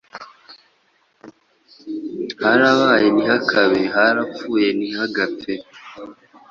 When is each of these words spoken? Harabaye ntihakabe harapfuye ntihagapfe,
Harabaye 2.43 3.07
ntihakabe 3.15 3.81
harapfuye 3.93 4.67
ntihagapfe, 4.77 5.53